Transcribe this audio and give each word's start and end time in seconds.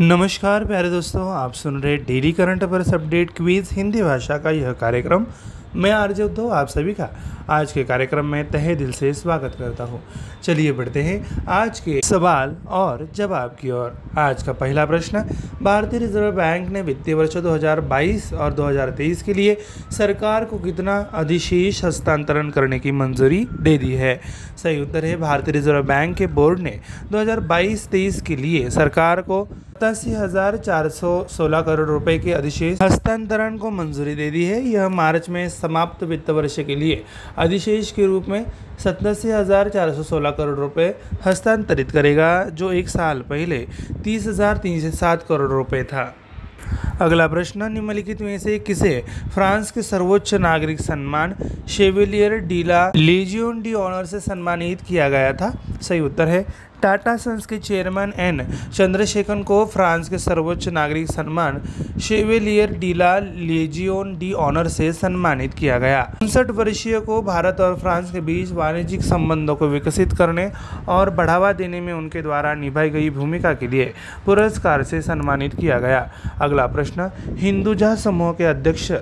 नमस्कार 0.00 0.64
प्यारे 0.64 0.88
दोस्तों, 0.90 1.30
आप 1.32 1.54
सुन 1.54 1.80
रहे 1.80 1.96
daily 1.96 2.30
current 2.32 2.64
affairs 2.64 2.94
update 2.94 3.28
quiz 3.36 3.68
Hindi 3.72 4.02
भाषा 4.02 4.36
का 4.36 4.50
यह 4.50 4.72
कार्यक्रम। 4.72 5.24
मैं 5.74 5.90
आर्य 5.90 6.22
उद्धव, 6.22 6.48
आप 6.48 6.68
सभी 6.68 6.92
का 6.92 7.06
आज 7.48 7.72
के 7.72 7.82
कार्यक्रम 7.82 8.26
में 8.26 8.44
तहे 8.54 8.74
दिल 8.74 8.90
से 8.90 9.12
स्वागत 9.14 9.54
करता 9.58 9.84
हूँ। 9.84 9.98
चलिए 10.46 10.70
बढ़ते 10.70 11.00
हैं 11.00 11.42
आज 11.46 11.80
के 11.80 12.00
सवाल 12.04 12.54
और 12.68 13.04
जवाब 13.16 13.50
की 13.62 13.70
ओर। 13.70 13.90
आज 14.16 14.42
का 14.42 14.52
पहला 14.52 14.84
प्रश्न, 14.84 15.20
भारतीय 15.60 15.98
रिज़र्व 15.98 16.30
बैंक 16.30 16.68
ने 16.70 16.80
वित्तीय 16.80 17.14
वर्ष 17.14 17.36
2022 17.36 18.32
और 18.32 18.52
2023 18.52 19.22
के 19.22 19.36
लिए 19.36 19.54
सरकार 19.92 20.44
को 20.44 20.56
कितना 20.56 21.02
अधिशेष 21.12 21.84
हस्तांतरण 21.84 22.50
करने 22.50 22.78
की 22.78 22.90
मंजूरी 22.90 23.44
दे 23.60 23.76
दी 23.78 23.92
है? 23.92 24.14
सही 24.62 24.80
उत्तर 24.80 25.04
है, 25.04 25.14
भारतीय 25.14 25.52
रिज़र्व 25.52 25.82
बैंक 25.82 26.16
के 26.16 26.26
बोर्ड 26.26 26.60
ने 26.60 26.80
2022-23 27.10 28.22
के 28.22 28.42
लिए 28.42 28.68
सरकार 28.70 29.20
को 29.20 29.44
सतासी 29.84 30.12
हज़ार 30.12 30.56
चार 30.56 30.88
सौ 30.88 31.08
सोलह 31.30 31.60
करोड़ 31.60 31.88
रुपए 31.88 32.18
के 32.18 32.32
अधिशेष 32.32 32.78
हस्तांतरण 32.82 33.56
को 33.58 33.70
मंजूरी 33.70 34.14
दे 34.14 34.30
दी 34.30 34.44
है। 34.44 34.60
यह 34.64 34.88
मार्च 34.90 35.28
में 35.28 35.48
समाप्त 35.50 36.04
वित्त 36.04 36.30
वर्ष 36.30 36.56
के 36.60 36.76
लिए 36.76 37.02
अधिशेष 37.38 37.90
के 37.92 38.06
रूप 38.06 38.28
में 38.28 38.44
सतासी 38.84 39.30
हज़ार 39.30 39.68
चार 39.68 39.92
सौ 39.94 40.02
सोलह 40.04 40.30
करोड़ 40.30 40.58
रुपए 40.58 40.88
हस्तांतरित 41.26 41.90
करेगा, 41.90 42.44
जो 42.44 42.72
एक 42.72 42.88
साल 42.88 43.20
पहले 43.30 43.66
तीस 44.04 44.26
हज़ार 44.26 44.56
तीन 44.58 44.80
सौ 44.80 44.96
सात 44.96 45.26
करोड़ 45.28 45.50
रुपए 45.52 45.84
था। 45.84 46.14
अगला 47.00 47.26
प्रश्न, 47.28 47.72
निम्नलिखित 47.72 48.20
में 48.22 48.38
से 48.38 48.58
किसे 48.58 49.02
फ्रांस 49.34 49.70
के 49.70 49.82
सर्वोच्च 49.82 50.34
नागरिक 50.36 50.80
सम्मान 50.80 51.34
शेविलियर 51.68 52.36
डीला 52.46 52.90
लेजियोन 52.96 53.60
डी 53.62 53.74
ऑनर 53.76 54.04
से 54.06 54.20
सम्मानित 54.22 54.80
किया 54.80 55.08
गया 55.08 55.32
था? 55.32 55.52
सही 55.82 56.00
उत्तर 56.00 56.28
है 56.28 56.44
टाटा 56.84 57.16
सन्स 57.16 57.46
के 57.46 57.58
चेयरमैन 57.58 58.12
एन 58.18 58.42
चंद्रशेखर 58.74 59.42
को 59.42 59.64
फ्रांस 59.66 60.08
के 60.08 60.18
सर्वोच्च 60.18 60.68
नागरिक 60.68 61.06
सम्मान 61.08 61.60
Chevalier 62.00 62.72
de la 62.78 63.18
Legion 63.18 64.12
d'honneur 64.38 64.68
से 64.68 64.92
सम्मानित 64.92 65.54
किया 65.54 65.78
गया। 65.78 66.02
उनसठ 66.22 66.50
वर्षीय 66.50 66.98
को 67.00 67.20
भारत 67.22 67.60
और 67.60 67.76
फ्रांस 67.76 68.10
के 68.12 68.20
बीच 68.20 68.52
वाणिज्यिक 68.52 69.02
संबंधों 69.02 69.56
को 69.56 69.68
विकसित 69.68 70.12
करने 70.12 70.50
और 70.88 71.10
बढ़ावा 71.10 71.52
देने 71.52 71.80
में 71.80 71.92
उनके 71.92 72.22
द्वारा 72.22 72.54
निभाई 72.54 72.90
गई 72.90 73.08
भूमिका 73.10 73.52
के 73.54 73.68
लिए 73.68 73.92
पुरस्कार 74.26 74.82
से 74.82 75.00
सम्मानित 75.02 75.54
किया 75.54 75.78
गया। 75.78 76.08
अगला 76.40 76.66
प्रश्न, 76.66 77.10
हिंदुजा 77.38 77.94
समूह 77.94 78.32
के 78.32 78.44
अध्यक्ष 78.44 78.92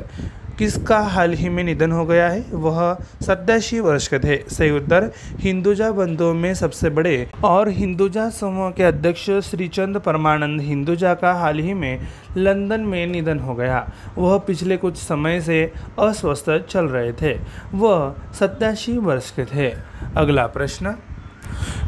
किसका 0.58 0.98
हाल 0.98 1.32
ही 1.32 1.48
में 1.48 1.64
निधन 1.64 1.92
हो 1.92 2.06
गया 2.06 2.28
है? 2.28 2.40
वह 2.40 2.96
सत्तासी 3.22 3.80
वर्ष 3.80 4.08
के 4.08 4.18
थे। 4.18 4.50
सही 4.50 4.70
उत्तर, 4.70 5.10
हिंदुजा 5.36 5.90
बंधुओं 5.92 6.34
में 6.34 6.54
सबसे 6.54 6.90
बड़े 6.90 7.30
और 7.44 7.68
हिंदुजा 7.68 8.28
समूह 8.30 8.70
के 8.70 8.82
अध्यक्ष 8.82 9.30
श्रीचंद 9.30 9.98
परमानंद 9.98 10.60
हिंदुजा 10.60 11.14
का 11.14 11.32
हाल 11.32 11.58
ही 11.58 11.74
में 11.74 11.98
लंदन 12.36 12.80
में 12.80 13.06
निधन 13.06 13.38
हो 13.38 13.54
गया। 13.54 13.90
वह 14.18 14.38
पिछले 14.38 14.76
कुछ 14.76 14.96
समय 14.96 15.40
से 15.40 15.72
अस्वस्थ 15.98 16.50
चल 16.50 16.84
रहे 16.84 17.12
थे। 17.12 17.38
वह 17.74 18.14
सत्तासी 18.38 18.98
वर्ष 18.98 19.30
के 19.30 19.44
थे। 19.44 19.74
अगला 20.16 20.46
प्रश्न 20.46 20.94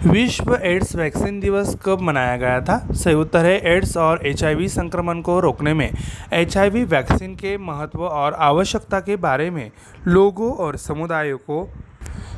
विश्व 0.06 0.54
एड्स 0.54 0.94
वैक्सीन 0.96 1.38
दिवस 1.40 1.76
कब 1.84 2.00
मनाया 2.00 2.36
गया 2.36 2.60
था? 2.60 2.76
सही 2.92 3.14
उत्तर 3.14 3.44
है 3.44 3.56
एड्स 3.66 3.96
और 3.96 4.26
एचआईवी 4.26 4.68
संक्रमण 4.68 5.20
को 5.20 5.38
रोकने 5.40 5.74
में। 5.74 5.90
एचआईवी 6.32 6.84
वैक्सीन 6.84 7.34
के 7.34 7.56
महत्व 7.58 8.04
और 8.04 8.34
आवश्यकता 8.34 9.00
के 9.00 9.16
बारे 9.16 9.50
में 9.50 9.70
लोगों 10.08 10.52
और 10.54 10.76
समुदायों 10.76 11.38
को 11.38 11.62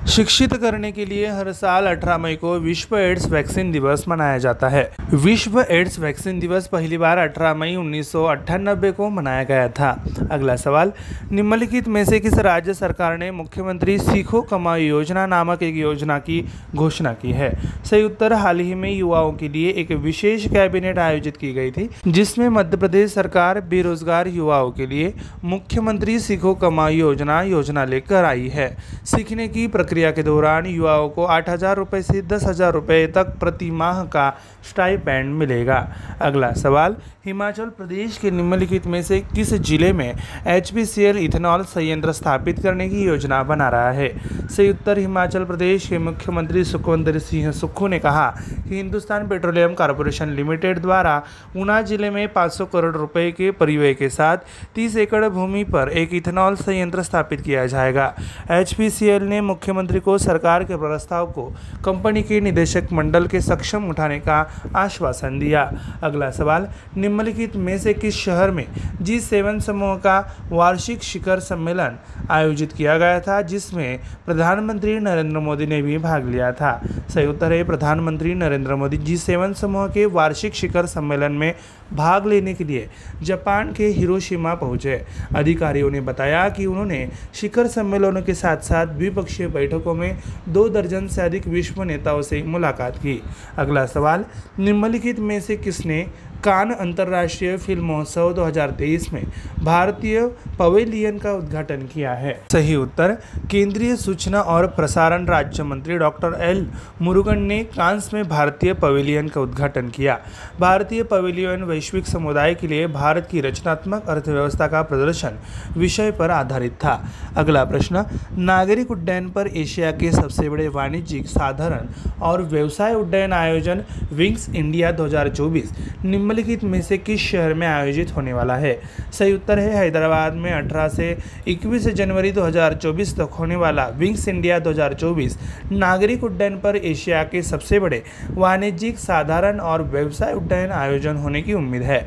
शिक्षित 0.07 0.53
करने 0.55 0.91
के 0.93 1.05
लिए 1.05 1.27
हर 1.27 1.53
साल 1.53 1.87
18 1.87 2.19
मई 2.19 2.35
को 2.37 2.59
विश्व 2.59 2.97
एड्स 2.97 3.29
वैक्सीन 3.31 3.73
दिवस 3.73 4.05
मनाया 4.09 4.39
जाता 4.39 4.69
है। 4.69 4.93
विश्व 5.15 5.61
एड्स 5.71 5.99
वैक्सीन 5.99 6.39
दिवस 6.41 6.67
पहली 6.67 6.99
बार 6.99 7.19
18 7.19 7.55
मई 7.55 7.75
उन्नीस 7.75 8.12
को 8.17 9.09
मनाया 9.11 9.43
गया 9.45 9.69
था। 9.69 9.91
अगला 10.31 10.57
सवाल, 10.57 10.93
निम्नलिखित 11.33 11.89
में 11.89 12.05
से 12.05 12.21
किस 12.21 12.34
राज्य 12.39 12.75
सरकार 12.75 13.19
ने 13.19 13.31
मुख्यमंत्री 13.31 13.99
सीखो 13.99 14.41
कमाओ 14.43 14.77
योजना 14.77 15.27
नामक 15.27 15.62
एक 15.62 15.75
योजना 15.75 16.19
की 16.19 16.44
घोषणा 16.75 17.12
की 17.12 17.33
है? 17.33 17.50
सही 17.84 18.03
उत्तर, 18.03 18.33
हाल 18.33 18.61
ही 18.61 18.75
में 18.75 18.91
युवाओं 18.93 19.33
के 19.33 19.49
लिए 19.49 19.71
एक 19.71 19.91
विशेष 19.91 20.47
कैबिनेट 20.47 20.99
आयोजित 20.99 21.37
की 21.37 21.53
गई 21.53 21.71
थी, 21.71 21.88
जिसमें 22.09 22.49
मध्य 22.49 22.77
प्रदेश 22.77 23.15
सरकार 23.15 23.61
बेरोजगार 23.61 24.28
युवाओं 24.28 24.71
के 24.71 24.87
लिए 24.87 25.12
मुख्यमंत्री 25.44 26.19
सीखो 26.21 26.55
कमाओ 26.55 26.88
योजना 26.88 27.43
योजना 27.43 27.84
लेकर 27.84 28.25
आई 28.25 28.49
है। 28.49 28.77
सीखने 29.05 29.49
की 29.49 29.67
प्रक्रिया 29.67 29.94
प्रक्रिया 29.97 30.11
के 30.12 30.23
दौरान 30.23 30.67
युवाओं 30.67 31.09
को 31.09 31.25
आठ 31.27 31.49
हज़ार 31.49 31.77
रुपये 31.77 32.03
से 32.03 32.21
दस 32.23 32.45
हज़ार 32.45 32.73
रुपये 32.73 33.07
तक 33.09 33.27
प्रति 33.41 33.71
माह 33.73 34.03
का 34.07 34.29
स्टाइपेंड 34.69 35.33
मिलेगा। 35.34 35.79
अगला 36.21 36.53
सवाल, 36.55 36.97
हिमाचल 37.27 37.69
प्रदेश 37.69 38.17
के 38.19 38.31
निम्नलिखित 38.31 38.87
में 38.87 39.03
से 39.03 39.21
किस 39.35 39.53
ज़िले 39.55 39.93
में 39.93 40.15
एच 40.47 40.73
इथेनॉल 40.99 41.62
संयंत्र 41.65 42.12
स्थापित 42.12 42.59
करने 42.62 42.89
की 42.89 43.05
योजना 43.05 43.43
बना 43.43 43.69
रहा 43.69 43.91
है? 43.91 44.09
सही 44.49 44.71
उत्तर, 44.71 44.99
हिमाचल 44.99 45.45
प्रदेश 45.45 45.87
के 45.89 45.99
मुख्यमंत्री 46.01 46.65
सुखवंत 46.65 47.17
सिंह 47.19 47.51
सुक्खू 47.53 47.89
ने 47.89 47.99
कहा 47.99 48.29
कि 48.69 48.75
हिंदुस्तान 48.75 49.27
पेट्रोलियम 49.29 49.75
कॉरपोरेशन 49.75 50.35
लिमिटेड 50.37 50.79
द्वारा 50.79 51.23
ऊना 51.56 51.81
ज़िले 51.83 52.11
में 52.11 52.29
500 52.35 52.67
करोड़ 52.73 52.95
रुपए 52.97 53.31
के 53.33 53.51
परिव्यय 53.55 53.95
के 53.95 54.09
साथ 54.11 54.47
30 54.77 54.97
एकड़ 54.99 55.25
भूमि 55.29 55.65
पर 55.67 55.89
एक 55.95 56.15
इथेनॉल 56.15 56.56
संयंत्र 56.56 57.03
स्थापित 57.03 57.41
किया 57.41 57.67
जाएगा। 57.67 58.15
एचपीसीएल 58.51 59.23
ने 59.25 59.41
मुख्यमंत्री 59.43 59.85
मुख्यमंत्री 59.87 60.01
को, 60.01 60.19
सरकार 60.19 60.65
के 60.65 60.77
प्रस्ताव 60.77 61.27
को 61.31 61.43
कंपनी 61.85 62.23
के 62.23 62.41
निदेशक 62.41 62.89
मंडल 62.93 63.27
के 63.27 63.41
सक्षम 63.41 63.89
उठाने 63.89 64.19
का 64.19 64.39
आश्वासन 64.77 65.39
दिया। 65.39 65.63
अगला 66.03 66.31
सवाल, 66.31 66.69
निम्नलिखित 66.97 67.57
में 67.57 67.79
से 67.79 67.95
किस 67.95 68.15
शहर 68.17 68.51
में 68.51 68.67
जी 69.03 69.21
सेवन 69.21 69.61
समूह 69.61 69.95
का 69.97 70.19
वार्षिक 70.51 71.03
शिखर 71.03 71.41
सम्मेलन 71.41 71.99
आयोजित 72.31 72.73
किया 72.73 72.99
गया 72.99 73.21
था, 73.21 73.41
जिसमें 73.43 74.01
प्रधानमंत्री 74.27 74.99
नरेंद्र 75.01 75.39
मोदी 75.39 75.67
ने 75.67 75.81
भी 75.83 75.99
भाग 75.99 76.27
लिया 76.27 76.53
था? 76.53 76.81
सही 77.15 77.27
उत्तर 77.27 77.53
है, 77.53 77.63
प्रधानमंत्री 77.65 78.35
नरेंद्र 78.35 78.75
मोदी 78.75 78.97
जी 78.97 79.17
सेवन 79.17 79.53
समूह 79.53 79.87
के 79.89 80.07
वार्षिक 80.07 80.55
शिखर 80.55 80.87
सम्मेलन 80.87 81.33
में 81.33 81.55
भाग 81.93 82.27
लेने 82.27 82.55
के 82.55 82.65
लिए 82.65 82.89
जापान 83.23 83.73
के 83.73 83.87
हिरोशिमा 83.87 84.55
पहुँचे। 84.55 85.01
अधिकारियों 85.37 85.91
ने 85.91 86.01
बताया 86.01 86.49
कि 86.49 86.67
उन्होंने 86.67 87.09
शिखर 87.35 87.67
सम्मेलनों 87.67 88.23
के 88.23 88.35
साथ 88.35 88.57
साथ 88.57 88.87
द्विपक्षीय 88.87 89.47
बैठकों 89.47 89.95
में 89.95 90.19
दो 90.49 90.69
दर्जन 90.69 91.07
से 91.07 91.23
अधिक 91.23 91.47
विश्व 91.49 91.83
नेताओं 91.83 92.23
से 92.23 92.43
मुलाकात 92.43 92.97
की। 92.97 93.21
अगला 93.59 93.87
सवाल, 93.87 94.25
निम्नलिखित 94.59 95.19
में 95.19 95.41
से 95.41 95.57
किसने 95.57 96.07
कान 96.45 96.71
अंतर्राष्ट्रीय 96.71 97.57
फ़िल्म 97.57 97.85
महोत्सव 97.85 98.33
2023 98.33 99.13
में 99.13 99.23
भारतीय 99.65 100.21
पवेलियन 100.59 101.19
का 101.19 101.33
उद्घाटन 101.33 101.87
किया 101.95 102.13
है। 102.13 102.35
सही 102.53 102.75
उत्तर, 102.77 103.13
केंद्रीय 103.51 103.97
सूचना 103.97 104.41
और 104.41 104.67
प्रसारण 104.67 105.27
राज्य 105.27 105.63
मंत्री 105.63 105.99
डॉक्टर 105.99 106.37
एल 106.41 106.67
मुरुगन 107.03 107.43
ने 107.43 107.63
कांस 107.65 108.11
में 108.15 108.23
भारतीय 108.29 108.75
पवेलियन 108.75 109.29
का 109.29 109.41
उद्घाटन 109.41 109.89
किया। 109.89 110.19
भारतीय 110.61 111.03
पवेलियन 111.03 111.63
वैश्विक 111.63 112.07
समुदाय 112.07 112.55
के 112.55 112.67
लिए 112.67 112.87
भारत 112.87 113.29
की 113.31 113.41
रचनात्मक 113.41 114.09
अर्थव्यवस्था 114.09 114.67
का 114.67 114.83
प्रदर्शन 114.83 115.39
विषय 115.77 116.11
पर 116.11 116.31
आधारित 116.31 116.73
था। 116.73 116.95
अगला 117.37 117.65
प्रश्न, 117.65 118.05
नागरिक 118.39 118.91
उड्डयन 118.91 119.29
पर 119.31 119.47
एशिया 119.47 119.91
के 119.93 120.13
सबसे 120.13 120.49
बड़े 120.49 120.69
वाणिज्यिक 120.69 121.27
साधारण 121.27 121.89
और 122.23 122.43
व्यवसाय 122.43 122.95
उड्डयन 122.95 123.33
आयोजन 123.33 123.85
विंग्स 124.13 124.49
इंडिया 124.49 124.93
2024 124.93 125.73
निम्न 126.05 126.25
निम्नलिखित 126.26 126.62
में 126.64 126.81
से 126.82 126.97
किस 126.98 127.20
शहर 127.22 127.53
में 127.54 127.66
आयोजित 127.66 128.10
होने 128.16 128.32
वाला 128.32 128.54
है? 128.56 128.72
सही 129.12 129.32
उत्तर 129.32 129.59
है 129.59 129.75
हैदराबाद 129.75 130.34
में 130.34 130.50
18 130.53 130.88
से 130.88 131.16
21 131.48 131.87
जनवरी 131.94 132.32
2024 132.32 133.14
तक 133.16 133.37
होने 133.38 133.56
वाला 133.56 133.87
विंग्स 133.98 134.26
इंडिया 134.28 134.59
2024 134.59 135.37
नागरिक 135.72 136.25
उड्डयन 136.25 136.56
पर 136.60 136.76
एशिया 136.76 137.22
के 137.25 137.42
सबसे 137.42 137.78
बड़े 137.81 138.03
वाणिज्यिक, 138.31 138.98
साधारण 138.98 139.60
और 139.60 139.82
व्यवसाय 139.84 140.32
उड्डयन 140.32 140.70
आयोजन 140.72 141.16
होने 141.16 141.42
की 141.42 141.54
उम्मीद 141.54 141.82
है। 141.82 142.00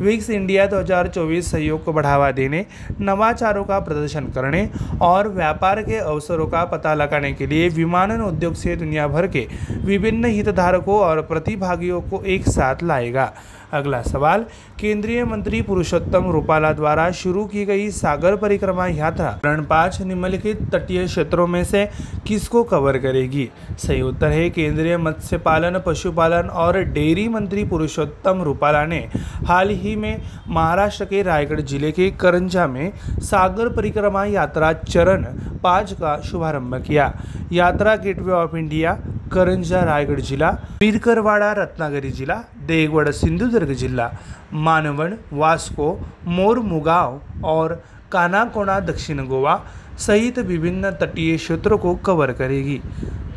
विंग्स 0.00 0.30
इंडिया 0.30 0.66
2024 0.66 1.50
सहयोग 1.50 1.84
को 1.84 1.92
बढ़ावा 1.92 2.30
देने, 2.30 2.64
नवाचारों 3.00 3.64
का 3.64 3.78
प्रदर्शन 3.80 4.32
करने 4.34 4.68
और 5.02 5.28
व्यापार 5.28 5.82
के 5.82 5.96
अवसरों 5.96 6.46
का 6.46 6.64
पता 6.64 6.94
लगाने 6.94 7.32
के 7.32 7.46
लिए 7.46 7.68
विमानन 7.68 8.22
उद्योग 8.22 8.54
से 8.54 8.76
दुनिया 8.76 9.08
भर 9.08 9.26
के 9.26 9.46
विभिन्न 9.84 10.24
हितधारकों 10.30 10.98
और 11.00 11.22
प्रतिभागियों 11.26 12.00
को 12.00 12.22
एक 12.26 12.48
साथ 12.48 12.82
लाएगा। 12.82 13.32
अगला 13.72 14.00
सवाल, 14.02 14.44
केंद्रीय 14.80 15.24
मंत्री 15.24 15.60
पुरुषोत्तम 15.62 16.30
रूपाला 16.30 16.72
द्वारा 16.72 17.10
शुरू 17.14 17.44
की 17.44 17.64
गई 17.64 17.90
सागर 17.90 18.36
परिक्रमा 18.36 18.86
यात्रा 18.86 19.30
चरण 19.36 19.62
पाँच 19.64 20.00
निम्नलिखित 20.02 20.60
तटीय 20.72 21.04
क्षेत्रों 21.06 21.46
में 21.46 21.62
से 21.64 21.84
किसको 22.26 22.62
कवर 22.64 22.98
करेगी? 22.98 23.48
सही 23.78 24.00
उत्तर 24.02 24.28
है, 24.28 24.48
केंद्रीय 24.50 24.96
मत्स्य 24.96 25.38
पालन 25.38 25.78
पशुपालन 25.86 26.48
और 26.48 26.78
डेयरी 26.84 27.28
मंत्री 27.28 27.64
पुरुषोत्तम 27.64 28.42
रूपाला 28.42 28.84
ने 28.86 28.98
हाल 29.46 29.70
ही 29.72 29.96
में 29.96 30.22
महाराष्ट्र 30.48 31.04
के 31.04 31.22
रायगढ़ 31.22 31.60
ज़िले 31.60 31.92
के 31.92 32.10
करंजा 32.20 32.66
में 32.66 32.92
सागर 33.20 33.68
परिक्रमा 33.68 34.24
यात्रा 34.26 34.72
चरण 34.72 35.24
पाँच 35.62 35.92
का 35.92 36.16
शुभारंभ 36.20 36.74
किया। 36.82 37.12
यात्रा 37.52 37.94
गेटवे 37.96 38.32
ऑफ़ 38.32 38.56
इंडिया, 38.56 38.92
करंजा, 39.32 39.80
रायगढ़ 39.80 40.20
जिला, 40.20 40.50
बीरकरवाड़ा, 40.80 41.52
रत्नागिरी 41.52 42.10
जिला 42.10 42.42
देगवड 42.66 43.10
सिंधुदुर्ग 43.10 43.72
जिला, 43.72 44.08
मानवण, 44.52 45.14
वास्को 45.32 45.92
मोरमुगांव 46.26 47.18
और 47.44 47.74
कानाकोना 48.12 48.78
दक्षिण 48.80 49.26
गोवा 49.26 49.58
सहित 49.98 50.38
विभिन्न 50.38 50.90
तटीय 51.00 51.36
क्षेत्रों 51.36 51.78
को 51.78 51.94
कवर 52.04 52.32
करेगी। 52.32 52.80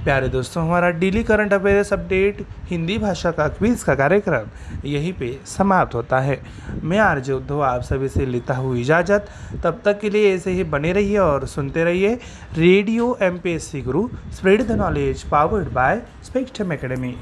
प्यारे 0.04 0.28
दोस्तों, 0.28 0.64
हमारा 0.64 0.90
daily 0.90 1.22
current 1.24 1.54
affairs 1.54 1.92
update 1.94 2.42
Hindi 2.70 2.98
भाषा 2.98 3.32
का 3.32 3.48
क्विज 3.48 3.84
का 3.84 3.94
कार्यक्रम 3.96 4.46
यहीं 4.84 5.12
पे 5.14 5.32
समाप्त 5.48 5.96
होता 5.96 6.20
है। 6.20 6.36
मैं 6.84 7.00
आरजे 7.00 7.34
उद्धव, 7.34 7.62
आप 7.62 7.82
सभी 7.84 8.10
से 8.10 8.32
लेता 8.32 8.58
हूँ 8.58 8.76
इजाज़त। 8.78 9.28
तब 9.64 9.80
तक 9.86 10.00
के 10.02 10.14
लिए 10.14 10.34
ऐसे 10.36 10.52
ही 10.52 10.64
बने 10.64 10.94
रहिए 10.94 11.18
और 11.18 11.46
सुनते 11.46 11.84
रहिए 11.84 12.14
radio 12.58 13.16
M 13.22 13.38
P 13.38 13.52
S 13.52 13.72
C 13.72 13.82
guru 13.82 14.08
spread 14.38 14.64
the 14.68 14.80
knowledge 14.82 15.24
powered 15.24 15.74
by 15.74 16.00
Spectrum 16.24 16.72
Academy 16.72 17.14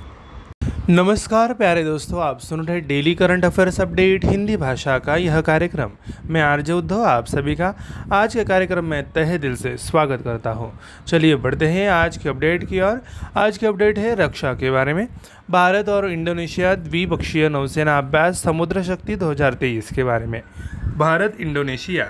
नमस्कार 0.89 1.53
प्यारे 1.53 1.83
दोस्तों, 1.83 2.21
आप 2.23 2.41
सुन 2.41 2.65
रहे 2.69 2.79
daily 2.79 3.13
current 3.13 3.45
affairs 3.45 3.81
update 3.81 4.25
Hindi 4.25 4.55
भाषा 4.55 4.97
का 4.97 5.17
यह 5.17 5.39
कार्यक्रम। 5.39 5.89
मैं 6.29 6.41
आरजे 6.41 6.73
उद्धव, 6.73 7.01
आप 7.01 7.29
सभी 7.29 7.55
का 7.55 7.71
आज 8.11 8.33
के 8.33 8.43
कार्यक्रम 8.43 8.85
में 8.85 9.03
तहे 9.15 9.37
दिल 9.37 9.55
से 9.55 9.77
स्वागत 9.77 10.19
करता 10.25 10.49
हूँ। 10.49 10.69
चलिए 11.07 11.35
बढ़ते 11.35 11.65
हैं 11.65 11.89
आज 11.89 12.17
के 12.17 12.29
अपडेट 12.29 12.67
की 12.67 12.79
ओर। 12.79 12.97
आज 13.35 13.57
की 13.57 13.67
अपडेट 13.67 13.99
है 13.99 14.15
रक्षा 14.15 14.53
के 14.53 14.71
बारे 14.71 14.93
में। 14.93 15.05
भारत 15.49 15.89
और 15.89 16.03
इंडोनेशिया 16.03 16.75
द्विपक्षीय 16.75 17.49
नौसेना 17.49 17.97
अभ्यास 17.97 18.43
समुद्र 18.43 18.81
शक्ति 18.83 19.15
2023 19.15 19.93
के 19.95 20.03
बारे 20.03 20.25
में। 20.25 20.41
भारत, 20.95 21.29
इंडोनेशिया 21.39 22.05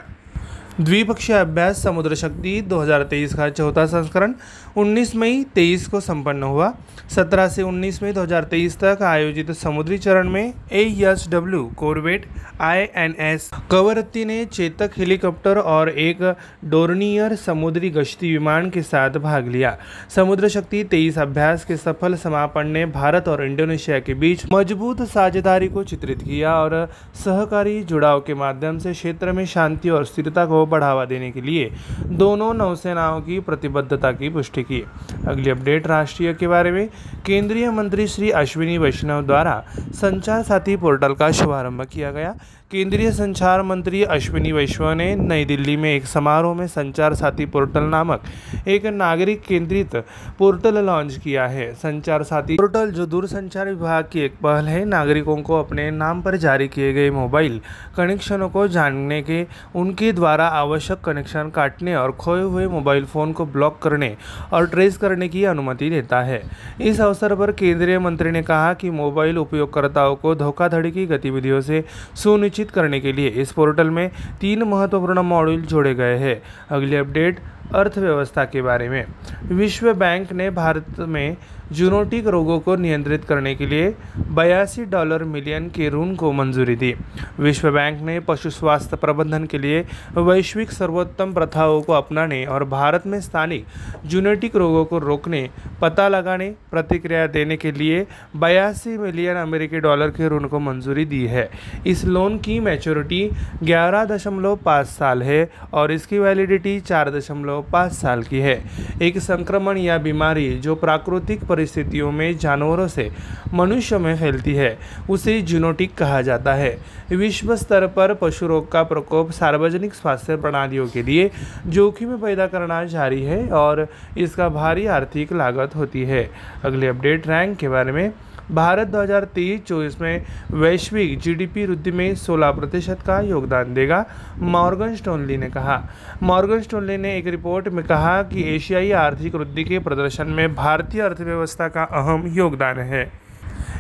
द्विपक्षीय 0.79 1.35
अभ्यास 1.35 1.81
समुद्र 1.83 2.15
शक्ति 2.15 2.62
2023 2.69 3.33
का 3.35 3.50
चौथा 3.50 3.85
संस्करण 3.85 4.33
19 4.77 5.13
मई 5.15 5.44
23 5.56 5.88
को 5.88 6.00
संपन्न 6.00 6.44
हुआ। 6.44 6.71
17 7.15 7.47
से 7.50 7.63
19 7.63 8.01
मई 8.03 8.12
2023 8.13 8.77
तक 8.79 9.01
आयोजित 9.03 9.50
समुद्री 9.51 9.97
चरण 9.97 10.29
में 10.29 10.53
A 10.71 10.83
S 11.03 11.27
W 11.31 11.63
corvette 11.77 12.25
I 12.62 12.85
N 12.95 13.15
S 13.19 13.50
Kavaratti 13.71 14.25
ने 14.25 14.44
चेतक 14.45 14.91
हेलीकॉप्टर 14.97 15.57
और 15.57 15.89
एक 15.89 16.21
डोरनियर 16.65 17.35
समुद्री 17.35 17.89
गश्ती 17.89 18.31
विमान 18.31 18.69
के 18.69 18.81
साथ 18.81 19.18
भाग 19.19 19.47
लिया। 19.47 19.75
समुद्र 20.15 20.50
शक्ति 20.50 20.83
23 20.94 21.18
अभ्यास 21.18 21.65
के 21.65 21.77
सफल 21.77 22.15
समापन 22.18 22.68
ने 22.68 22.85
भारत 22.94 23.27
और 23.27 23.45
इंडोनेशिया 23.45 24.00
के 24.00 24.13
बीच 24.15 24.45
मज़बूत 24.53 25.01
साझेदारी 25.07 25.68
को 25.68 25.83
चित्रित 25.83 26.21
किया 26.21 26.56
और 26.56 26.77
सहकारी 27.25 27.81
जुड़ाव 27.83 28.19
के 28.19 28.33
माध्यम 28.35 28.79
से 28.79 28.94
क्षेत्र 28.94 29.31
में 29.31 29.45
शांति 29.47 29.89
और 29.89 30.06
स्थिरता 30.06 30.45
को 30.45 30.65
बढ़ावा 30.69 31.06
देने 31.06 31.30
के 31.31 31.46
लिए 31.46 31.69
दोनों 32.06 32.58
नौसेनाओं 32.58 33.22
की 33.22 33.40
प्रतिबद्धता 33.40 34.12
की 34.12 34.30
पुष्टि 34.30 34.64
की। 34.64 34.81
अगली 35.28 35.50
अपडेट 35.50 35.88
राष्ट्रीय 35.88 36.34
के 36.34 36.48
बारे 36.48 36.72
में। 36.72 36.88
केंद्रीय 37.25 37.69
मंत्री 37.69 38.08
श्री 38.08 38.31
अश्विनी 38.31 38.78
वैष्णव 38.78 39.22
द्वारा 39.22 39.62
संचार 39.96 40.42
साथी 40.42 40.75
पोर्टल 40.75 41.14
का 41.14 41.30
शुभारंभ 41.34 41.81
किया 41.92 42.12
गया। 42.12 42.31
केंद्रीय 42.72 43.12
संचार 43.12 43.62
मंत्री 43.62 44.04
अश्विनी 44.04 44.52
वैष्णव 44.52 44.92
ने 44.92 45.16
नई 45.16 45.44
दिल्ली 45.46 45.75
में 45.78 45.90
एक 45.90 46.06
समारोह 46.06 46.56
में 46.56 46.66
संचार 46.68 47.14
साथी 47.16 47.46
पोर्टल 47.46 47.84
नामक 47.84 48.24
एक 48.68 48.86
नागरिक 48.86 49.42
केंद्रित 49.42 49.96
पोर्टल 50.40 50.78
लॉन्च 50.86 51.16
किया 51.18 51.46
है। 51.48 51.72
संचार 51.74 52.24
साथी 52.24 52.56
पोर्टल, 52.56 52.92
जो 52.92 53.06
दूरसंचार 53.06 53.68
विभाग 53.68 54.10
की 54.14 54.19
एक 54.19 54.34
पहल 54.44 54.66
है, 54.66 54.84
नागरिकों 54.86 55.38
को 55.38 55.60
अपने 55.60 55.90
नाम 55.92 56.22
पर 56.22 56.36
जारी 56.38 56.68
किए 56.68 56.92
गए 56.94 57.12
मोबाइल 57.12 57.60
कनेक्शनों 57.98 58.50
को 58.50 58.68
जानने 58.68 59.22
के, 59.22 59.46
उनके 59.75 60.12
द्वारा 60.12 60.48
आवश्यक 60.48 61.02
कनेक्शन 61.02 61.50
काटने 61.50 61.96
और 61.96 62.12
खोए 62.12 62.42
हुए 62.42 62.68
मोबाइल 62.68 63.06
फ़ोन 63.06 63.34
को 63.34 63.46
ब्लॉक 63.46 63.80
करने 63.81 64.16
और 64.54 64.68
ट्रेस 64.68 64.98
करने 64.98 65.30
की 65.30 65.44
अनुमति 65.46 65.90
देता 65.90 66.22
है। 66.22 66.42
इस 66.81 67.02
अवसर 67.02 67.36
पर 67.36 67.52
केंद्रीय 67.54 68.00
मंत्री 68.00 68.31
ने 68.31 68.44
कहा 68.44 68.74
कि 68.74 68.90
मोबाइल 68.92 69.38
उपयोगकर्ताओं 69.38 70.16
को 70.16 70.36
धोखाधड़ी 70.36 70.92
की 70.92 71.06
गतिविधियों 71.06 71.62
से 71.62 71.84
सुनिश्चित 72.16 72.56
सुनिश्चित 72.57 72.75
करने 72.75 73.00
के 73.00 73.15
लिए 73.15 73.30
इस 73.42 73.51
पोर्टल 73.54 73.89
में 73.89 74.07
तीन 74.42 74.62
महत्वपूर्ण 74.63 75.21
मॉड्यूल 75.21 75.62
जोड़े 75.62 75.94
गए 75.94 76.18
हैं। 76.18 76.36
अगली 76.69 76.95
अपडेट 76.95 77.36
अर्थव्यवस्था 77.75 78.46
के 78.46 78.62
बारे 78.62 78.90
में। 78.90 79.06
विश्व 79.52 79.94
बैंक 79.94 80.31
ने 80.31 80.50
भारत 80.50 81.00
में 81.00 81.38
जूनोटिक 81.72 82.28
रोगों 82.28 82.60
को 82.60 82.75
नियंत्रित 82.75 83.24
करने 83.24 83.54
के 83.56 83.66
लिए 83.66 83.94
बयासी 84.30 84.84
डॉलर 84.86 85.24
मिलियन 85.24 85.68
के 85.69 85.90
ऋण 85.90 86.14
को 86.16 86.31
मंजूरी 86.31 86.75
दी। 86.75 86.94
विश्व 87.40 87.69
बैंक 87.72 88.02
ने 88.02 88.19
पशु 88.19 88.50
स्वास्थ्य 88.50 88.98
प्रबंधन 88.98 89.46
के 89.46 89.58
लिए 89.58 89.84
वैश्विक 90.18 90.72
सर्वोत्तम 90.72 91.34
प्रथाओं 91.34 91.81
को 91.81 91.94
अपनाने 91.94 92.44
और 92.46 92.64
भारत 92.64 93.08
में 93.08 93.19
स्थानिक 93.22 93.66
जूनेटिक 94.06 94.56
रोगों 94.56 94.86
को 94.86 95.00
रोकने, 95.00 95.50
पता 95.81 96.08
लगाने, 96.08 96.50
प्रतिक्रिया 96.72 97.25
देने 97.28 97.58
के 97.58 97.72
लिए 97.72 98.06
बयासी 98.36 98.98
मिलियन 98.98 99.38
अमेरिकी 99.38 99.80
डॉलर 99.80 100.10
के 100.10 100.30
ऋण 100.30 100.48
को 100.48 100.60
मंजूरी 100.60 101.06
दी 101.06 101.25
है। 101.25 101.50
इस 101.88 102.06
लोन 102.06 102.38
की 102.38 102.60
मैच्योरिटी 102.60 103.30
ग्यारह 103.63 104.06
दशमलव 104.06 104.56
पाँच 104.56 104.88
साल 104.88 105.24
है 105.24 105.50
और 105.74 105.92
इसकी 105.92 106.20
वैलिडिटी 106.20 106.80
चार 106.80 107.12
दशमलव 107.12 107.56
पाँच 107.62 107.92
साल 107.92 108.21
की 108.21 108.39
है। 108.39 108.56
एक 109.01 109.18
संक्रमण 109.18 109.77
या 109.77 109.98
बीमारी 109.98 110.50
जो 110.63 110.75
प्राकृतिक 110.75 111.44
परिस्थितियों 111.45 112.12
में 112.12 112.33
जानवरों 112.42 112.88
से 112.88 113.09
मनुष्य 113.54 113.98
में 113.98 114.15
फैलती 114.15 114.54
है, 114.54 114.69
उसे 115.09 115.42
जूनोटिक 115.42 115.89
कहा 115.98 116.21
जाता 116.21 116.54
है। 116.54 116.69
विश्व 117.12 117.56
स्तर 117.56 117.86
पर 117.86 118.13
पशु 118.13 118.48
रोग 118.48 118.65
का 118.71 118.83
प्रकोप 118.83 119.31
सार्वजनिक 119.31 119.94
स्वास्थ्य 119.94 120.36
प्रणालियों 120.36 120.88
के 120.88 121.06
लिए 121.06 121.27
जोखिम 121.74 122.15
पैदा 122.15 122.48
करना 122.48 122.83
जारी 122.83 123.21
है 123.21 123.48
और 123.51 123.83
इसका 124.18 124.48
भारी 124.48 124.86
आर्थिक 124.88 125.33
लागत 125.33 125.75
होती 125.75 126.03
है। 126.03 126.24
अगले 126.63 126.88
अपडेट 126.88 127.27
रैंक 127.27 127.57
के 127.57 127.68
बारे 127.68 127.92
में। 127.92 128.12
भारत 128.52 128.88
2023-24 128.88 130.00
में 130.02 130.26
वैश्विक 130.52 131.20
जीडीपी 131.20 131.66
वृद्धि 131.66 131.92
में 131.92 132.16
16 132.16 132.52
प्रतिशत 132.52 133.02
का 133.08 133.20
योगदान 133.20 133.74
देगा, 133.74 134.06
मॉर्गन 134.40 134.96
स्टोनली 134.96 135.38
ने 135.38 135.50
कहा। 135.50 135.82
मॉर्गन 136.24 136.62
स्टोनली 136.62 136.98
ने 136.98 137.18
एक 137.18 137.28
रिपोर्ट 137.28 137.68
में 137.68 137.86
कहा 137.86 138.22
कि 138.24 138.44
एशियाई 138.56 138.92
आर्थिक 138.92 139.36
वृद्धि 139.36 139.64
के 139.64 139.80
प्रदर्शन 139.80 140.28
में 140.28 140.56
भारतीय 140.56 141.02
अर्थव्यवस्था 141.02 141.68
का 141.68 141.84
अहम 141.84 142.28
योगदान 142.28 142.80
है। 142.80 143.26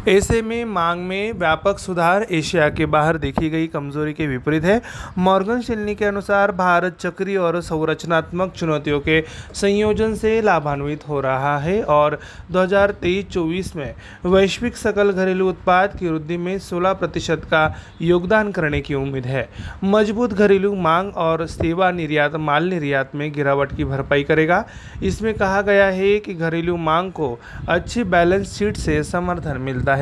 ऐसे 0.07 0.41
में 0.41 0.65
मांग 0.65 1.01
में 1.01 1.33
व्यापक 1.33 1.79
सुधार 1.79 2.25
एशिया 2.31 2.67
के 2.69 2.85
बाहर 2.85 3.17
देखी 3.17 3.49
गई 3.49 3.67
कमज़ोरी 3.67 4.13
के 4.13 4.27
विपरीत 4.27 4.63
है। 4.63 4.81
मॉर्गन 5.17 5.61
शिल्नी 5.61 5.95
के 5.95 6.05
अनुसार 6.05 6.51
भारत 6.51 6.97
चक्रीय 6.99 7.37
और 7.37 7.59
संरचनात्मक 7.61 8.53
चुनौतियों 8.53 8.99
के 8.99 9.21
संयोजन 9.53 10.15
से 10.15 10.41
लाभान्वित 10.41 11.07
हो 11.09 11.19
रहा 11.21 11.57
है 11.57 11.81
और 11.83 12.19
2023-24 12.51 13.75
में 13.75 13.95
वैश्विक 14.25 14.77
सकल 14.77 15.11
घरेलू 15.11 15.49
उत्पाद 15.49 15.97
की 15.99 16.09
वृद्धि 16.09 16.37
में 16.37 16.57
16 16.59 16.93
प्रतिशत 16.93 17.41
का 17.51 17.75
योगदान 18.01 18.51
करने 18.51 18.81
की 18.81 18.93
उम्मीद 18.93 19.25
है। 19.25 19.47
मज़बूत 19.83 20.33
घरेलू 20.33 20.73
मांग 20.75 21.11
और 21.15 21.45
सेवा 21.47 21.91
निर्यात, 21.91 22.35
माल 22.35 22.69
निर्यात 22.69 23.15
में 23.15 23.31
गिरावट 23.33 23.75
की 23.75 23.83
भरपाई 23.83 24.23
करेगा। 24.23 24.63
इसमें 25.03 25.33
कहा 25.33 25.61
गया 25.61 25.85
है 25.85 26.17
कि 26.19 26.33
घरेलू 26.33 26.77
मांग 26.77 27.11
को 27.11 27.37
अच्छी 27.69 28.03
बैलेंस 28.03 28.57
शीट 28.57 28.77
से 28.77 29.03
समर्थन 29.03 29.57
मिलता 29.57 29.95
है 29.95 29.96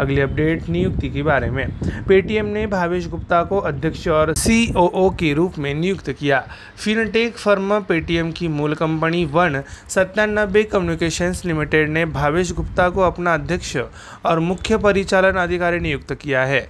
अगली 0.00 0.20
अपडेट 0.20 0.68
नियुक्ति 0.68 1.08
के 1.08 1.22
बारे 1.22 1.50
में। 1.50 1.66
पेटीएम 2.08 2.46
ने 2.46 2.66
भावेश 2.66 3.08
गुप्ता 3.08 3.42
को 3.42 3.58
अध्यक्ष 3.58 4.08
और 4.08 4.34
सीओओ 4.34 5.10
के 5.10 5.34
रूप 5.34 5.58
में 5.58 5.80
नियुक्त 5.80 6.10
किया। 6.20 6.40
फिनटेक 6.84 7.36
फर्म 7.36 7.78
पेटीएम 7.78 8.30
की 8.36 8.48
मूल 8.48 8.72
कंपनी 8.72 9.24
वन 9.24 9.60
सत्तानबे 9.90 10.62
कम्युनिकेशंस 10.62 11.42
लिमिटेड 11.44 11.88
ने 11.88 12.04
भावेश 12.04 12.52
गुप्ता 12.52 12.88
को 12.88 13.02
अपना 13.02 13.34
अध्यक्ष 13.34 13.76
और 14.24 14.38
मुख्य 14.38 14.76
परिचालन 14.76 15.38
अधिकारी 15.38 15.78
नियुक्त 15.78 16.12
किया 16.20 16.44
है। 16.44 16.60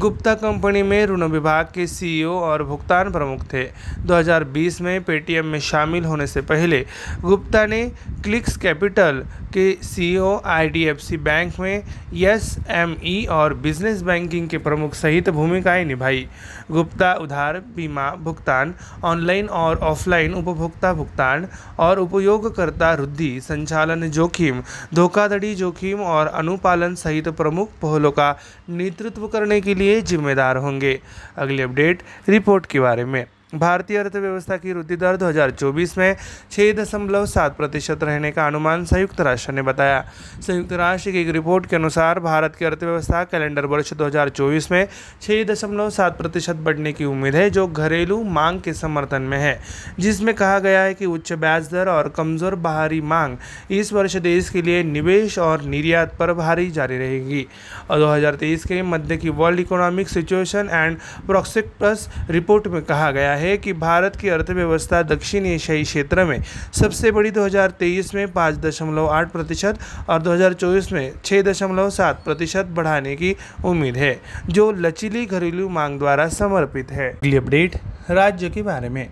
गुप्ता 0.00 0.34
कंपनी 0.34 0.82
में 0.82 1.06
ऋण 1.06 1.22
विभाग 1.22 1.64
के 1.74 1.86
सीईओ 1.86 2.32
और 2.32 2.62
भुगतान 2.62 3.10
प्रमुख 3.10 3.38
थे। 3.38 3.64
2020 3.98 4.80
में 4.80 5.00
पेटीएम 5.00 5.46
में 5.46 5.60
शामिल 5.62 6.04
होने 6.04 6.26
से 6.26 6.40
पहले 6.40 6.82
गुप्ता 7.22 7.66
ने 7.66 7.82
क्लिक्स 8.24 8.58
कैपिटल 8.58 9.20
के 9.54 9.78
सीईओ 9.82 10.36
आईडीएफसी 10.44 11.16
बैंक 11.16 11.60
में 11.60 11.80
एसएमई 12.14 13.26
और 13.30 13.54
बिज़नेस 13.54 14.02
बैंकिंग 14.02 14.48
के 14.48 14.58
प्रमुख 14.58 14.94
सहित 14.94 15.30
भूमिकाएँ 15.30 15.84
निभाई। 15.84 16.28
गुप्ता 16.70 17.12
उधार, 17.14 17.58
बीमा, 17.76 18.10
भुगतान, 18.10 18.74
ऑनलाइन 19.04 19.46
और 19.46 19.76
ऑफलाइन 19.76 20.34
उपभोक्ता 20.34 20.92
भुगतान 20.92 21.46
और 21.78 21.98
उपयोगकर्ता 21.98 22.92
वृद्धि 22.92 23.40
संचालन 23.40 24.10
जोखिम, 24.10 24.62
धोखाधड़ी 24.94 25.54
जोखिम 25.54 26.00
और 26.00 26.26
अनुपालन 26.26 26.94
सहित 26.94 27.28
प्रमुख 27.28 27.66
पहलों 27.82 28.10
का 28.10 28.34
नेतृत्व 28.68 29.26
करने 29.26 29.60
के 29.60 29.74
लिए 29.74 30.00
जिम्मेदार 30.00 30.56
होंगे। 30.56 31.00
अगली 31.36 31.62
अपडेट 31.62 32.02
रिपोर्ट 32.28 32.66
के 32.66 32.80
बारे 32.80 33.04
में। 33.04 33.24
भारतीय 33.52 33.96
अर्थव्यवस्था 33.96 34.56
की 34.56 34.72
वृद्धि 34.72 34.96
दर 34.96 35.16
2024 35.16 35.96
में 35.98 36.16
छः 36.52 36.72
दशमलव 36.74 37.26
सात 37.26 37.56
प्रतिशत 37.56 38.02
रहने 38.02 38.30
का 38.30 38.46
अनुमान 38.46 38.84
संयुक्त 38.84 39.20
राष्ट्र 39.20 39.52
ने 39.52 39.62
बताया। 39.62 40.00
संयुक्त 40.40 40.72
राष्ट्र 40.72 41.10
की 41.10 41.20
एक 41.20 41.28
रिपोर्ट 41.28 41.66
के 41.66 41.76
अनुसार 41.76 42.20
भारत 42.20 42.56
की 42.56 42.64
अर्थव्यवस्था 42.64 43.22
कैलेंडर 43.24 43.66
वर्ष 43.66 43.92
2024 43.92 44.70
में 44.70 44.86
छः 45.22 45.44
दशमलव 45.44 45.88
सात 45.90 46.18
प्रतिशत 46.18 46.56
बढ़ने 46.58 46.92
की 46.92 47.04
उम्मीद 47.04 47.36
है, 47.36 47.48
जो 47.50 47.66
घरेलू 47.66 48.22
मांग 48.24 48.60
के 48.60 48.72
समर्थन 48.72 49.22
में 49.22 49.38
है, 49.38 49.58
जिसमें 49.98 50.34
कहा 50.34 50.58
गया 50.58 50.82
है 50.82 50.94
कि 50.94 51.06
उच्च 51.06 51.32
ब्याज 51.34 51.70
दर 51.70 51.88
और 51.88 52.08
कमज़ोर 52.08 52.54
बाहरी 52.58 53.00
मांग 53.00 53.36
इस 53.70 53.92
वर्ष 53.92 54.16
देश 54.18 54.50
के 54.50 54.62
लिए 54.62 54.82
निवेश 54.82 55.38
और 55.38 55.62
निर्यात 55.64 56.14
पर 56.18 56.32
भारी 56.34 56.70
जारी 56.70 56.98
रहेगी। 56.98 57.46
और 57.90 57.98
दो 57.98 58.08
हज़ार 58.08 58.34
तेईस 58.34 58.64
के 58.64 58.82
मध्य 58.84 59.16
की 59.16 59.28
world 59.30 59.60
economic 59.60 60.08
situation 60.08 60.68
and 60.72 60.98
prospects 61.26 62.08
report 62.30 62.66
में 62.68 62.82
कहा 62.82 63.10
गया 63.10 63.30
है 63.30 63.36
कि 63.56 63.72
भारत 63.72 64.10
की 64.20 64.28
अर्थव्यवस्था 64.28 65.02
दक्षिण 65.02 65.46
एशियाई 65.46 65.82
क्षेत्र 65.82 66.24
में 66.24 66.40
सबसे 66.74 67.10
बड़ी 67.10 67.30
2023 67.30 68.10
में 68.14 68.26
पाँच 68.26 68.58
दशमलव 68.58 69.06
आठ 69.06 69.30
प्रतिशत 69.30 69.72
और 70.08 70.18
2024 70.18 70.92
में 70.92 71.10
छः 71.30 71.42
दशमलव 71.42 71.88
सात 71.88 72.14
प्रतिशत 72.14 72.64
बढ़ाने 72.68 73.14
की 73.14 73.34
उम्मीद 73.64 73.96
है, 73.96 74.14
जो 74.54 74.72
लचीली 74.72 75.24
घरेलू 75.24 75.68
मांग 75.68 75.98
द्वारा 75.98 76.28
समर्पित 76.28 76.84
है। 76.90 77.08
अगली 77.08 77.36
अपडेट 77.36 77.70
राज्य 78.08 78.48
के 78.48 78.62
बारे 78.62 78.88
में। 78.88 79.04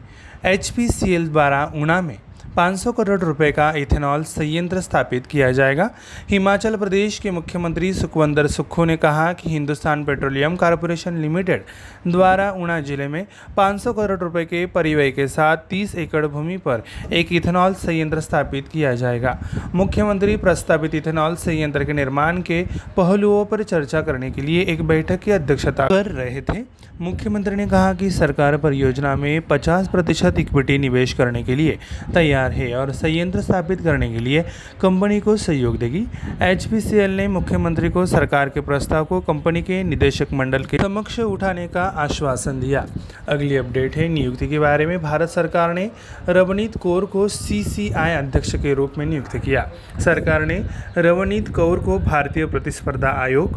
एच 0.45 0.73
द्वारा 1.09 1.67
ऊना 1.75 2.01
में 2.01 2.26
500 2.57 2.93
करोड़ 2.93 3.21
रुपए 3.21 3.51
का 3.53 3.71
इथेनॉल 3.77 4.23
संयंत्र 4.25 4.81
स्थापित 4.81 5.27
किया 5.27 5.51
जाएगा। 5.53 5.89
हिमाचल 6.31 6.77
प्रदेश 6.77 7.19
के 7.19 7.31
मुख्यमंत्री 7.31 7.93
सुखवंदर 7.95 8.47
सुक्खू 8.47 8.85
ने 8.85 8.97
कहा 8.97 9.33
कि 9.33 9.51
हिंदुस्तान 9.51 10.05
पेट्रोलियम 10.05 10.57
कॉरपोरेशन 10.57 11.19
लिमिटेड 11.19 11.65
द्वारा 12.07 12.51
ऊना 12.53 12.81
ज़िले 12.81 13.09
में 13.09 13.27
500 13.57 13.93
करोड़ 13.93 14.19
रुपए 14.21 14.45
के 14.45 14.65
परिव्यय 14.67 15.11
के 15.11 15.27
साथ 15.29 15.69
30 15.71 15.95
एकड़ 15.97 16.27
भूमि 16.27 16.57
पर 16.59 16.83
एक 17.13 17.33
इथेनॉल 17.33 17.75
संयंत्र 17.77 18.21
स्थापित 18.21 18.69
किया 18.69 18.95
जाएगा। 18.95 19.39
मुख्यमंत्री 19.75 20.37
प्रस्तावित 20.37 20.95
इथेनॉल 20.95 21.35
संयंत्र 21.37 21.85
के 21.85 21.93
निर्माण 21.93 22.41
के 22.43 22.63
पहलुओं 22.97 23.45
पर 23.45 23.63
चर्चा 23.65 24.01
करने 24.03 24.31
के 24.31 24.43
लिए 24.43 24.63
एक 24.65 24.83
बैठक 24.83 25.21
की 25.21 25.31
अध्यक्षता 25.31 25.89
कर 25.89 26.07
रहे 26.13 26.43
थे। 26.43 26.65
मुख्यमंत्री 27.01 27.57
ने 27.57 27.67
कहा 27.67 27.93
कि 27.95 28.11
सरकार 28.11 28.57
परियोजना 28.57 29.15
में 29.17 29.41
50 29.49 29.89
प्रतिशत 29.89 30.39
इक्विटी 30.39 30.79
निवेश 30.79 31.13
करने 31.13 31.43
के 31.43 31.55
लिए 31.55 31.79
तैयार 32.15 32.46
है 32.51 32.73
और 32.73 32.91
संयंत्र 32.91 33.41
स्थापित 33.41 33.77
करने 33.77 34.09
के 34.09 34.25
लिए 34.25 34.43
कंपनी 34.83 35.21
को 35.21 35.37
सहयोग 35.37 35.77
देगी। 35.77 36.05
एचपीसीएल 36.41 37.17
ने 37.17 37.27
मुख्यमंत्री 37.27 37.89
को 37.89 38.05
सरकार 38.07 38.49
के 38.49 38.61
प्रस्ताव 38.61 39.05
को 39.05 39.21
कंपनी 39.21 39.61
के 39.61 39.83
निदेशक 39.83 40.33
मंडल 40.33 40.63
के 40.63 40.79
समक्ष 40.79 41.21
उठाने 41.21 41.67
का 41.67 41.91
आश्वासन 41.97 42.61
दिया। 42.61 42.83
अगली 43.29 43.57
अपडेट 43.57 43.97
है 43.97 44.09
नियुक्ति 44.09 44.47
के 44.47 44.59
बारे 44.59 44.87
में। 44.87 44.99
भारत 45.03 45.29
सरकार 45.29 45.73
ने 45.73 45.89
रवनीत 46.29 46.79
कौर 46.81 47.05
को 47.05 47.29
सीसीआई 47.29 48.15
अध्यक्ष 48.15 48.55
के 48.55 48.75
रूप 48.75 48.99
में 48.99 49.09
नियुक्त 49.11 49.37
किया। 49.45 49.65
सरकार 50.01 50.45
ने 50.45 50.61
रवनीत 50.97 51.43
कौर 51.55 51.79
को 51.79 51.99
भारतीय 51.99 52.45
प्रतिस्पर्धा 52.45 53.09
आयोग, 53.09 53.51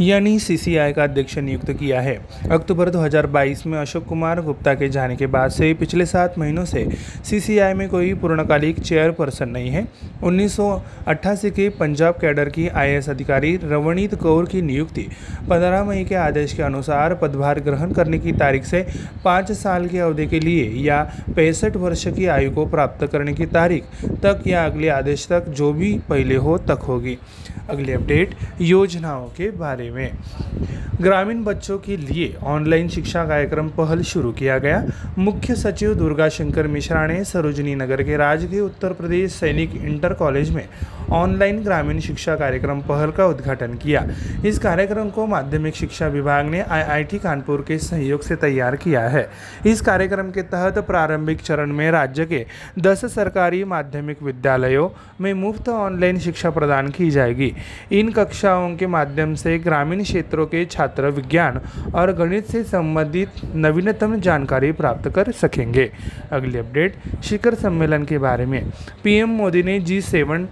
यानी 0.00 0.38
सीसीआई 0.38 0.92
का 0.92 1.02
अध्यक्ष 1.02 1.38
नियुक्त 1.38 1.70
किया 1.70 2.00
है। 2.00 2.14
अक्टूबर 2.50 2.88
2022 2.88 3.66
में 3.66 3.78
अशोक 3.80 4.02
कुमार 4.02 4.40
गुप्ता 4.40 4.74
के 4.74 4.88
जाने 4.88 5.14
के 5.14 5.26
बाद 5.26 5.50
से 5.50 5.72
पिछले 5.72 6.06
सात 6.06 6.28
महीनों 6.38 6.64
से 6.64 6.84
सीसीआई 7.24 7.72
में 7.72 7.88
कोई 7.88 8.12
पूर्णकालिक 8.20 8.80
चेयरपर्सन 8.80 9.48
नहीं 9.48 9.70
है। 9.70 9.82
उन्नीस 10.22 10.56
सौ 10.56 10.78
अट्ठासी 11.06 11.50
के 11.50 11.68
पंजाब 11.68 12.14
कैडर 12.22 12.48
की 12.54 12.68
आईएएस 12.68 13.08
अधिकारी 13.08 13.56
रवनीत 13.62 14.14
कौर 14.20 14.44
की 14.44 14.60
नियुक्ति 14.60 15.02
15 15.50 15.82
मई 15.84 16.04
के 16.04 16.14
आदेश 16.14 16.54
के 16.54 16.62
अनुसार 16.62 17.14
पदभार 17.14 17.58
ग्रहण 17.58 17.92
करने 17.92 18.18
की 18.18 18.32
तारीख 18.32 18.60
से 18.60 18.82
पाँच 19.24 19.52
साल 19.52 19.86
की 19.86 19.98
अवधि 19.98 20.26
के 20.26 20.44
लिए 20.44 20.70
या 20.84 21.04
पैंसठ 21.36 21.76
वर्ष 21.76 22.06
की 22.06 22.26
आयु 22.26 22.50
को 22.50 22.64
प्राप्त 22.64 23.04
करने 23.12 23.32
की 23.32 23.44
तारीख 23.44 23.80
तक 24.22 24.46
या 24.46 24.64
अगले 24.64 24.88
आदेश 24.88 25.26
तक 25.30 25.48
जो 25.48 25.72
भी 25.72 25.98
पहले 26.08 26.36
हो 26.36 26.56
तक 26.58 26.82
होगी। 26.82 27.16
अगली 27.68 27.92
अपडेट 27.92 28.28
योजनाओं 28.60 29.26
के 29.36 29.50
बारे 29.50 29.90
में। 29.90 30.08
ग्रामीण 31.02 31.42
बच्चों 31.44 31.78
के 31.78 31.96
लिए 31.96 32.34
ऑनलाइन 32.42 32.88
शिक्षा 32.88 33.24
कार्यक्रम 33.24 33.68
पहल 33.68 34.02
शुरू 34.02 34.32
किया 34.32 34.58
गया। 34.58 34.82
मुख्य 35.18 35.54
सचिव 35.54 35.94
दुर्गा 35.94 36.28
शंकर 36.28 36.66
मिश्रा 36.66 37.06
ने 37.06 37.24
सरोजनी 37.24 37.74
नगर 37.74 38.02
के 38.02 38.16
राजगीर 38.16 38.62
उत्तर 38.62 38.92
प्रदेश 38.92 39.32
सैनिक 39.32 39.76
इंटर 39.76 40.12
कॉलेज 40.12 40.50
में 40.50 40.64
ऑनलाइन 41.10 41.62
ग्रामीण 41.64 42.00
शिक्षा 42.00 42.34
कार्यक्रम 42.36 42.80
पहल 42.80 43.10
का 43.10 43.26
उद्घाटन 43.26 43.74
किया। 43.74 44.04
इस 44.46 44.58
कार्यक्रम 44.58 45.10
को 45.10 45.26
माध्यमिक 45.26 45.74
शिक्षा 45.74 46.06
विभाग 46.06 46.46
ने 46.46 46.60
आईआईटी 46.60 47.18
कानपुर 47.18 47.64
के 47.68 47.78
सहयोग 47.78 48.22
से 48.22 48.36
तैयार 48.36 48.76
किया 48.76 49.08
है। 49.08 49.28
इस 49.66 49.80
कार्यक्रम 49.80 50.30
के 50.30 50.42
तहत 50.42 50.78
प्रारंभिक 50.78 51.40
चरण 51.40 51.72
में 51.72 51.90
राज्य 51.90 52.26
के 52.26 52.44
10 52.78 53.04
सरकारी 53.04 53.64
माध्यमिक 53.64 54.22
विद्यालयों 54.22 54.88
में 55.20 55.32
मुफ़्त 55.34 55.68
ऑनलाइन 55.68 56.18
शिक्षा 56.18 56.50
प्रदान 56.50 56.88
की 56.88 57.10
जाएगी। 57.10 57.52
इन 57.92 58.12
कक्षाओं 58.12 58.76
के 58.76 58.86
माध्यम 58.86 59.34
से 59.34 59.58
ग्रामीण 59.58 60.02
क्षेत्रों 60.02 60.46
के 60.46 60.64
छात्र 60.64 60.86
विज्ञान 60.96 61.58
और 61.94 62.10
गणित 62.10 62.42
से 62.42 62.64
संबंधित 62.64 63.26
नवीनतम 63.54 64.14
जानकारी 64.14 64.72
प्राप्त 64.72 65.08
कर 65.14 65.30
सकेंगे। 65.32 65.90
अगली 66.30 66.58
अपडेट 66.58 66.92
शिखर 67.22 67.54
सम्मेलन 67.54 68.04
के 68.04 68.18
बारे 68.18 68.44
में। 68.44 68.62
पीएम 69.04 69.28
मोदी 69.28 69.62
ने 69.62 69.80
जी 69.80 70.00
सेवन 70.00 70.46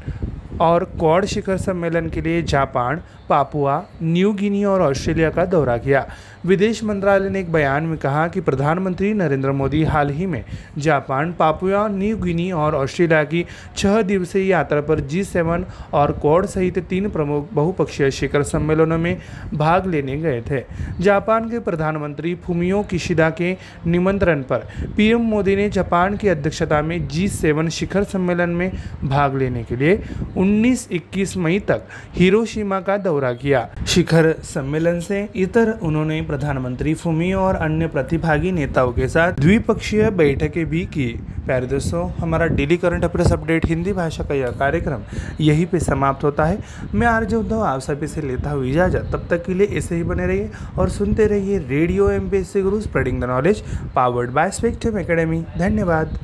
और 0.60 0.84
क्वाड 0.84 1.24
शिखर 1.24 1.56
सम्मेलन 1.56 2.08
के 2.08 2.24
लिए 2.24 2.42
जापान, 2.42 2.96
पापुआ, 3.28 3.80
न्यू 4.02 4.32
गिनी 4.32 4.64
और 4.64 4.80
ऑस्ट्रेलिया 4.80 5.30
का 5.30 5.44
दौरा 5.44 5.76
किया। 5.76 6.02
विदेश 6.46 6.82
मंत्रालय 6.84 7.28
ने 7.28 7.40
एक 7.40 7.50
बयान 7.52 7.84
में 7.84 7.96
कहा 7.98 8.26
कि 8.28 8.40
प्रधानमंत्री 8.40 9.12
नरेंद्र 9.14 9.52
मोदी 9.52 9.82
हाल 9.84 10.10
ही 10.10 10.26
में 10.26 10.44
जापान, 10.78 11.32
पापुआ, 11.32 11.86
न्यू 11.88 12.16
गिनी 12.16 12.50
और 12.52 12.74
ऑस्ट्रेलिया 12.74 13.22
की 13.24 13.44
छह 13.76 14.00
दिवसीय 14.02 14.46
यात्रा 14.46 14.80
पर 14.80 15.00
जी 15.00 15.22
सेवन 15.24 15.64
और 15.92 16.12
क्वाड 16.12 16.46
सहित 16.46 16.78
तीन 16.88 17.08
प्रमुख 17.10 17.48
बहुपक्षीय 17.52 18.10
शिखर 18.10 18.42
सम्मेलनों 18.42 18.98
में 18.98 19.16
भाग 19.54 19.86
लेने 19.86 20.16
गए 20.16 20.42
थे। 20.50 20.62
जापान 21.00 21.48
के 21.50 21.58
प्रधानमंत्री 21.60 22.34
फुमियो 22.44 22.82
किशिदा 22.82 23.30
के 23.30 23.56
निमंत्रण 23.86 24.42
पर 24.42 24.68
पीएम 24.96 25.22
मोदी 25.30 25.56
ने 25.56 25.68
जापान 25.70 26.16
की 26.16 26.28
अध्यक्षता 26.28 26.80
में 26.82 26.96
जी 27.08 27.26
सेवन 27.28 27.68
शिखर 27.70 28.04
सम्मेलन 28.04 28.50
में 28.50 28.70
भाग 29.04 29.36
लेने 29.36 29.64
के 29.64 29.76
लिए 29.76 29.98
19-21 30.36 31.36
मई 31.36 31.58
तक 31.58 31.82
हिरोशिमा 32.14 32.80
का 32.80 32.96
दौरा 32.98 33.32
किया। 33.34 33.68
शिखर 33.86 34.32
सम्मेलन 34.44 35.00
से 35.00 35.28
इतर 35.36 35.78
उन्होंने 35.82 36.22
प्रधानमंत्री 36.36 36.92
फुमियो 36.94 37.38
और 37.38 37.54
अन्य 37.56 37.86
प्रतिभागी 37.86 38.50
नेताओं 38.50 38.90
के 38.92 39.06
साथ 39.08 39.40
द्विपक्षीय 39.40 40.08
बैठकें 40.10 40.64
भी 40.70 40.80
की। 40.86 41.06
प्यारे 41.46 41.66
दोस्तों, 41.66 42.02
हमारा 42.18 42.46
daily 42.48 42.76
current 42.76 43.04
affairs 43.04 43.32
update 43.32 43.66
Hindi 43.66 43.92
भाषा 43.92 44.24
का 44.24 44.34
यह 44.34 44.50
कार्यक्रम 44.58 45.02
यहीं 45.40 45.66
पे 45.66 45.80
समाप्त 45.80 46.24
होता 46.24 46.44
है। 46.44 46.58
मैं 46.94 47.06
आर्य 47.06 47.36
उद्धव, 47.36 47.60
आप 47.60 47.80
सभी 47.80 48.06
से 48.06 48.26
लेता 48.28 48.50
हूँ 48.50 48.66
इजाज़त। 48.66 49.10
तब 49.12 49.26
तक 49.30 49.44
के 49.46 49.58
लिए 49.58 49.76
ऐसे 49.78 49.96
ही 49.96 50.02
बने 50.02 50.26
रहिए 50.26 50.48
और 50.78 50.88
सुनते 50.90 51.26
रहिए 51.26 51.58
radio 51.68 52.10
M 52.10 52.28
P 52.28 52.62
guru 52.62 52.80
spreading 52.80 53.20
the 53.20 53.24
knowledge 53.24 53.62
powered 53.94 54.30
by 54.30 54.50
Spectrum 54.50 54.98
Academy 54.98 55.42
धन्यवाद। 55.58 56.18